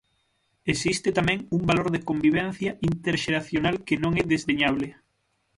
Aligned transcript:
Existe 0.73 1.09
tamén 1.17 1.39
un 1.57 1.61
valor 1.69 1.87
de 1.93 2.03
convivencia 2.09 2.71
interxeracional 2.91 3.75
que 3.87 3.95
non 4.03 4.11
é 4.21 4.23
desdeñable. 4.33 4.87